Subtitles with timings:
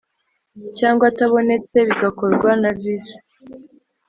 [0.77, 3.17] cyangwa atabonetse bigakorwa na Visi